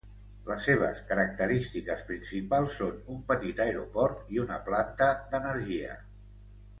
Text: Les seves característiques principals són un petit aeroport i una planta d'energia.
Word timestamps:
Les 0.45 0.63
seves 0.67 1.01
característiques 1.09 1.99
principals 2.07 2.73
són 2.79 2.95
un 3.15 3.19
petit 3.29 3.61
aeroport 3.69 4.33
i 4.37 4.41
una 4.45 4.57
planta 4.71 5.11
d'energia. 5.35 5.99